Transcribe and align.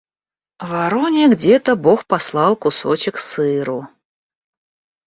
Вороне 0.59 1.29
где-то 1.29 1.75
бог 1.75 2.07
послал 2.07 2.55
кусочек 2.55 3.19
сыру; 3.19 3.87